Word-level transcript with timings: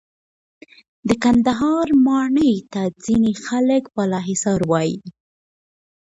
د 1.07 1.09
کندهار 1.23 1.87
ماڼۍ 2.05 2.53
ته 2.71 2.81
ځینې 3.05 3.31
خلک 3.45 3.83
بالاحصار 3.95 4.59
وایې. 4.71 4.97